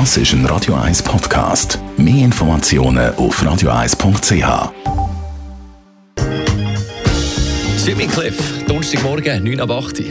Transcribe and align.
Das 0.00 0.16
ist 0.16 0.32
ein 0.32 0.44
Radio 0.46 0.74
1 0.74 1.04
Podcast. 1.04 1.78
Mehr 1.96 2.24
Informationen 2.24 3.14
auf 3.14 3.40
radio1.ch. 3.40 4.72
Cliff, 8.12 8.64
Donnerstagmorgen, 8.66 9.44
9 9.44 9.60
ab 9.60 9.70
8 9.70 10.00
Uhr. 10.00 10.06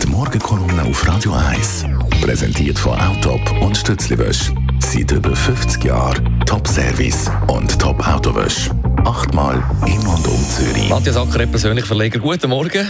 Die 0.00 0.06
Morgenkolumne 0.06 0.84
auf 0.84 1.08
Radio 1.08 1.32
1. 1.32 1.86
Präsentiert 2.20 2.78
von 2.78 3.00
Autop 3.00 3.40
und 3.60 3.76
Stützliwösch. 3.76 4.52
Seit 4.78 5.10
über 5.10 5.34
50 5.34 5.82
Jahren 5.82 6.40
Top-Service 6.46 7.32
und 7.48 7.76
Top-Autowösch. 7.80 8.70
Achtmal 9.04 9.60
in 9.86 9.98
und 10.06 10.24
um 10.28 10.44
Zürich. 10.48 10.88
Matthias 10.88 11.16
Acker, 11.16 11.44
persönlich 11.46 11.84
Verleger. 11.84 12.20
Guten 12.20 12.48
Morgen. 12.48 12.86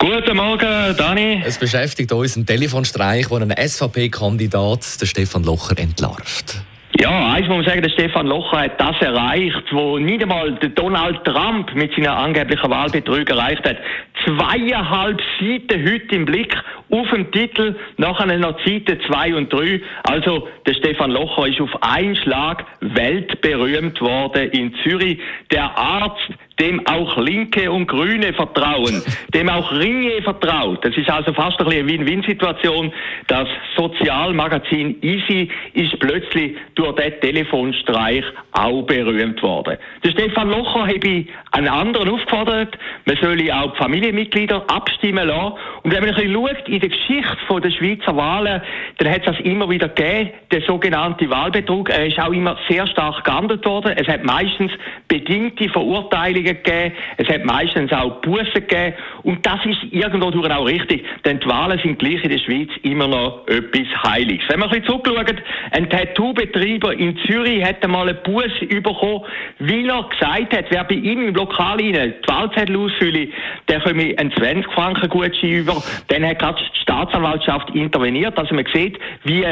Guten 0.00 0.34
Morgen, 0.34 0.96
Dani. 0.96 1.42
Es 1.44 1.58
beschäftigt 1.58 2.10
uns 2.10 2.34
ein 2.34 2.46
Telefonstreich, 2.46 3.30
wo 3.30 3.36
ein 3.36 3.50
SVP-Kandidat, 3.50 4.82
Stefan 4.82 5.44
Locher, 5.44 5.78
entlarvt. 5.78 6.62
Ja, 6.98 7.32
eins 7.34 7.46
muss 7.48 7.58
man 7.58 7.66
sagen, 7.66 7.82
der 7.82 7.90
Stefan 7.90 8.26
Locher 8.26 8.60
hat 8.60 8.80
das 8.80 8.96
erreicht, 9.00 9.62
wo 9.72 9.98
nicht 9.98 10.22
einmal 10.22 10.54
der 10.54 10.70
Donald 10.70 11.22
Trump 11.24 11.74
mit 11.74 11.94
seiner 11.94 12.16
angeblichen 12.16 12.70
Wahlbetrug 12.70 13.28
erreicht 13.28 13.62
hat. 13.62 13.76
Zweieinhalb 14.24 15.20
Seiten 15.38 15.84
heute 15.84 16.14
im 16.14 16.24
Blick 16.24 16.56
auf 16.90 17.08
dem 17.10 17.30
Titel, 17.30 17.76
nachher 17.98 18.38
noch 18.38 18.58
Seiten 18.64 18.98
zwei 19.06 19.34
und 19.34 19.52
drei. 19.52 19.82
Also, 20.04 20.48
der 20.66 20.74
Stefan 20.74 21.10
Locher 21.10 21.46
ist 21.46 21.60
auf 21.60 21.70
einen 21.82 22.16
Schlag 22.16 22.64
weltberühmt 22.80 24.00
worden 24.00 24.50
in 24.50 24.74
Zürich. 24.82 25.18
Der 25.52 25.76
Arzt, 25.76 26.30
dem 26.60 26.86
auch 26.86 27.16
Linke 27.16 27.70
und 27.70 27.86
Grüne 27.86 28.32
vertrauen, 28.34 29.02
dem 29.34 29.48
auch 29.48 29.72
Ringe 29.72 30.22
vertraut. 30.22 30.84
Das 30.84 30.96
ist 30.96 31.10
also 31.10 31.32
fast 31.32 31.58
ein 31.60 31.70
eine 31.70 31.86
Win-Win-Situation. 31.86 32.92
Das 33.26 33.48
Sozialmagazin 33.76 34.96
Easy 35.02 35.48
ist 35.74 35.98
plötzlich 35.98 36.56
durch 36.74 36.94
den 36.96 37.20
Telefonstreich 37.20 38.24
auch 38.52 38.82
berühmt 38.82 39.42
worden. 39.42 39.76
Der 40.04 40.10
Stefan 40.10 40.50
Locher 40.50 40.86
habe 40.86 41.24
einen 41.52 41.68
anderen 41.68 42.10
aufgefordert, 42.10 42.76
man 43.06 43.16
solle 43.20 43.54
auch 43.56 43.72
die 43.72 43.78
Familienmitglieder 43.78 44.64
abstimmen 44.68 45.28
lassen. 45.28 45.54
Und 45.82 45.92
wenn 45.92 46.00
man 46.00 46.10
ein 46.10 46.14
bisschen 46.16 46.34
schaut 46.34 46.68
in 46.68 46.80
der 46.80 46.88
Geschichte 46.88 47.60
der 47.62 47.70
Schweizer 47.70 48.16
Wahlen, 48.16 48.62
dann 48.98 49.10
hat 49.10 49.20
es 49.20 49.36
das 49.36 49.40
immer 49.40 49.68
wieder 49.68 49.88
gegeben, 49.88 50.30
der 50.50 50.62
sogenannte 50.62 51.28
Wahlbetrug. 51.30 51.90
Er 51.90 52.06
ist 52.06 52.18
auch 52.18 52.32
immer 52.32 52.56
sehr 52.68 52.86
stark 52.86 53.24
geahndet 53.24 53.64
worden. 53.64 53.92
Es 53.96 54.08
hat 54.08 54.24
meistens 54.24 54.72
bedingte 55.08 55.68
Verurteilungen 55.68 56.49
gegeben, 56.54 56.94
es 57.16 57.28
hat 57.28 57.44
meistens 57.44 57.92
auch 57.92 58.20
Bussen 58.20 58.52
gegeben 58.54 58.94
und 59.22 59.44
das 59.44 59.64
ist 59.64 59.78
irgendwo 59.90 60.30
durch 60.30 60.50
auch 60.50 60.66
richtig, 60.66 61.04
denn 61.24 61.40
die 61.40 61.48
Wahlen 61.48 61.78
sind 61.82 61.98
gleich 61.98 62.22
in 62.24 62.30
der 62.30 62.38
Schweiz 62.38 62.70
immer 62.82 63.08
noch 63.08 63.46
etwas 63.46 63.86
Heiliges. 64.04 64.48
Wenn 64.48 64.60
man 64.60 64.68
ein 64.68 64.80
bisschen 64.80 65.02
zurückschaut, 65.02 65.42
ein 65.72 65.88
Tattoo-Betreiber 65.88 66.94
in 66.94 67.16
Zürich 67.26 67.64
hat 67.64 67.82
einmal 67.82 68.08
einen 68.08 68.18
Bus 68.22 68.52
bekommen, 68.68 69.24
weil 69.58 69.88
er 69.88 70.02
gesagt 70.04 70.56
hat, 70.56 70.64
wer 70.70 70.84
bei 70.84 70.94
ihm 70.94 71.28
im 71.28 71.34
Lokal 71.34 71.78
rein 71.78 72.14
die 72.22 72.28
Wahlzettel 72.28 72.76
ausfüllt, 72.76 73.32
der 73.68 73.80
komme 73.80 74.14
einen 74.16 74.32
20 74.32 74.72
Franken 74.72 75.08
Gutschein 75.08 75.50
über. 75.50 75.82
Dann 76.08 76.26
hat 76.26 76.38
gerade 76.38 76.62
die 76.62 76.80
Staatsanwaltschaft 76.80 77.70
interveniert, 77.70 78.38
also 78.38 78.54
man 78.54 78.66
sieht, 78.72 78.98
wie 79.24 79.44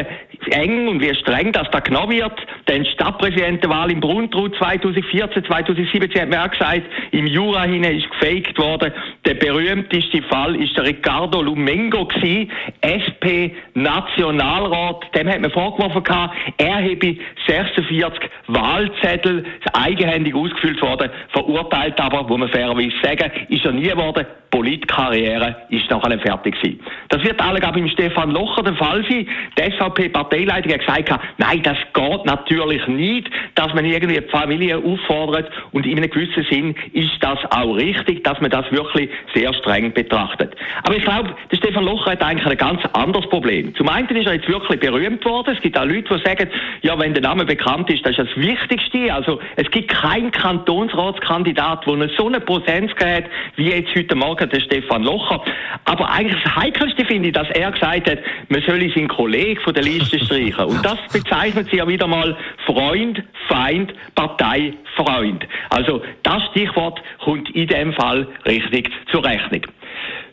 eng 0.50 0.88
und 0.88 1.00
wie 1.00 1.14
streng 1.14 1.52
das 1.52 1.68
da 1.70 1.80
genommen 1.80 2.12
wird. 2.12 2.38
Denn 2.68 2.84
Stadtpräsidentenwahl 2.86 3.90
im 3.90 4.00
Bruntrut 4.00 4.56
2014, 4.56 5.44
2017 5.44 6.20
hat 6.20 6.28
man 6.28 6.40
auch 6.40 6.50
gesagt, 6.50 6.82
im 7.12 7.26
Jura 7.26 7.64
hinein 7.64 7.98
ist 7.98 8.10
gefaked 8.10 8.58
worden. 8.58 8.92
Der 9.24 9.34
berühmteste 9.34 10.22
Fall 10.22 10.56
ist 10.56 10.76
der 10.76 10.84
Ricardo 10.84 11.42
Lumengo 11.42 12.06
gewesen, 12.06 12.50
SP 12.82 13.52
Nationalrat. 13.74 15.04
Dem 15.14 15.28
hat 15.28 15.40
man 15.40 15.50
vorgeworfen 15.50 16.02
gehabt, 16.02 16.34
er 16.58 16.76
habe 16.76 17.16
46 17.46 18.30
Wahlzettel 18.48 19.44
eigenhändig 19.72 20.34
ausgefüllt 20.34 20.80
worden, 20.82 21.10
verurteilt 21.30 22.00
aber, 22.00 22.28
wo 22.28 22.36
man 22.36 22.48
fairerweise 22.48 22.92
sagen, 23.02 23.30
ist 23.48 23.64
er 23.64 23.72
nie 23.72 23.88
geworden. 23.88 24.26
Politkarriere 24.50 25.56
ist 25.68 25.90
nachher 25.90 26.18
fertig 26.20 26.60
gewesen. 26.60 26.80
Das 27.08 27.22
wird 27.22 27.40
alle 27.40 27.60
glaube 27.60 27.80
im 27.80 27.88
Stefan 27.88 28.30
Locher 28.30 28.62
der 28.62 28.74
Fall 28.74 29.04
sein. 29.08 29.28
Die 29.58 29.72
SVP-Parteileitung 29.72 30.72
hat 30.72 30.80
gesagt, 30.80 31.24
nein, 31.38 31.62
das 31.62 31.76
geht 31.92 32.24
natürlich 32.24 32.86
nicht, 32.86 33.28
dass 33.54 33.74
man 33.74 33.84
irgendwie 33.84 34.20
die 34.20 34.28
Familie 34.28 34.78
auffordert 34.78 35.50
und 35.72 35.86
in 35.86 35.98
einem 35.98 36.10
gewissen 36.10 36.46
Sinn 36.50 36.67
ist 36.92 37.10
das 37.20 37.38
auch 37.50 37.74
richtig, 37.74 38.24
dass 38.24 38.40
man 38.40 38.50
das 38.50 38.70
wirklich 38.72 39.10
sehr 39.34 39.52
streng 39.54 39.92
betrachtet. 39.92 40.54
Aber 40.82 40.96
ich 40.96 41.02
glaube, 41.02 41.34
der 41.50 41.56
Stefan 41.56 41.84
Locher 41.84 42.12
hat 42.12 42.22
eigentlich 42.22 42.46
ein 42.46 42.56
ganz 42.56 42.80
anderes 42.92 43.28
Problem. 43.28 43.74
Zum 43.74 43.88
einen 43.88 44.08
ist 44.08 44.26
er 44.26 44.34
jetzt 44.34 44.48
wirklich 44.48 44.80
berühmt 44.80 45.24
worden. 45.24 45.54
Es 45.54 45.62
gibt 45.62 45.78
auch 45.78 45.84
Leute, 45.84 46.16
die 46.16 46.24
sagen, 46.24 46.48
ja, 46.82 46.98
wenn 46.98 47.14
der 47.14 47.22
Name 47.22 47.44
bekannt 47.44 47.90
ist, 47.90 48.04
das 48.04 48.18
ist 48.18 48.18
das 48.18 48.36
Wichtigste. 48.36 49.12
Also 49.12 49.40
es 49.56 49.70
gibt 49.70 49.88
keinen 49.88 50.30
Kantonsratskandidat, 50.30 51.86
der 51.86 52.08
so 52.16 52.26
eine 52.26 52.40
Präsenz 52.40 52.92
hat, 52.92 53.24
wie 53.56 53.70
jetzt 53.70 53.94
heute 53.94 54.14
Morgen 54.14 54.48
der 54.48 54.60
Stefan 54.60 55.02
Locher. 55.02 55.42
Aber 55.84 56.10
eigentlich 56.10 56.42
das 56.42 56.56
Heikelste 56.56 57.04
finde 57.04 57.28
ich, 57.28 57.34
dass 57.34 57.48
er 57.50 57.70
gesagt 57.70 58.10
hat, 58.10 58.18
man 58.48 58.62
solle 58.62 58.90
seinen 58.90 59.08
Kollegen 59.08 59.60
von 59.60 59.74
der 59.74 59.82
Liste 59.82 60.18
streichen. 60.24 60.64
Und 60.64 60.84
das 60.84 60.98
bezeichnet 61.12 61.68
sie 61.70 61.76
ja 61.76 61.88
wieder 61.88 62.06
mal 62.06 62.36
Freund, 62.66 63.22
Feind, 63.48 63.94
Partei, 64.14 64.74
Freund. 64.96 65.46
Also 65.70 66.02
das 66.22 66.42
Stichwort 66.58 67.00
kommt 67.22 67.48
in 67.54 67.68
dem 67.68 67.92
Fall 67.92 68.26
richtig 68.44 68.90
zur 69.12 69.24
Rechnung. 69.24 69.62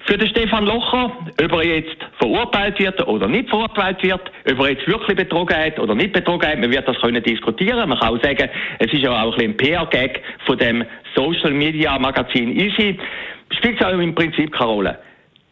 Für 0.07 0.17
den 0.17 0.27
Stefan 0.27 0.65
Locher, 0.65 1.11
ob 1.43 1.51
er 1.51 1.63
jetzt 1.63 1.97
verurteilt 2.17 2.79
wird 2.79 3.07
oder 3.07 3.27
nicht 3.27 3.49
verurteilt 3.49 4.01
wird, 4.01 4.21
ob 4.51 4.59
er 4.59 4.71
jetzt 4.71 4.87
wirklich 4.87 5.17
betrogen 5.17 5.55
hat 5.55 5.79
oder 5.79 5.93
nicht 5.93 6.13
betrogen 6.13 6.47
hat, 6.47 6.59
man 6.59 6.71
wird 6.71 6.87
das 6.87 6.97
können 6.99 7.21
diskutieren. 7.21 7.89
Man 7.89 7.99
kann 7.99 8.15
auch 8.15 8.23
sagen, 8.23 8.49
es 8.79 8.91
ist 8.91 9.01
ja 9.01 9.23
auch 9.23 9.37
ein 9.37 9.55
PR-Gag 9.55 10.21
von 10.45 10.57
dem 10.57 10.83
Social 11.15 11.51
Media 11.51 11.97
Magazin 11.99 12.59
Easy. 12.59 12.97
Spielt 13.51 13.79
es 13.79 13.85
auch 13.85 13.91
im 13.91 14.15
Prinzip 14.15 14.51
keine 14.51 14.69
Rolle. 14.69 14.99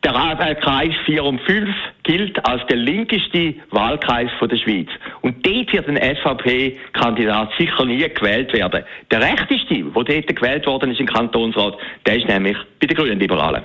Der 0.03 0.56
Kreis 0.56 0.94
4 1.06 1.24
und 1.24 1.40
5 1.41 1.69
gilt 2.03 2.46
als 2.46 2.62
der 2.68 2.75
linkeste 2.75 3.56
Wahlkreis 3.72 4.30
von 4.38 4.50
der 4.50 4.58
Schweiz. 4.58 4.90
Und 5.22 5.46
dort 5.46 5.72
wird 5.72 5.88
ein 5.88 5.96
SVP-Kandidat 5.96 7.52
sicher 7.58 7.86
nie 7.86 8.08
gewählt 8.09 8.52
werden. 8.52 8.84
Der 9.09 9.22
rechteste, 9.22 9.75
der 9.75 10.03
dort 10.03 10.36
gewählt 10.36 10.66
worden 10.66 10.91
ist 10.91 11.00
im 11.00 11.08
Kantonsrat, 11.08 11.78
der 12.06 12.18
ist 12.18 12.28
nämlich 12.28 12.58
bei 12.81 12.88
den 12.88 12.97
Grünen 12.97 13.19
Liberalen. 13.19 13.64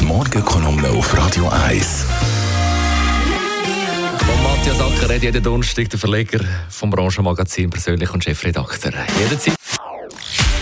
Die 0.00 0.04
Morgenkolumne 0.04 0.88
auf 0.90 1.16
Radio 1.16 1.48
1. 1.66 2.06
Von 4.18 4.42
Matthias 4.44 4.80
Acker 4.80 5.10
redet 5.10 5.22
jeden 5.24 5.42
Donnerstag 5.42 5.90
der 5.90 5.98
Verleger 5.98 6.40
vom 6.70 6.90
Branchenmagazin 6.90 7.70
persönlich 7.70 8.14
und 8.14 8.22
Chefredakteur. 8.22 8.92
Jederzeit. 9.18 9.54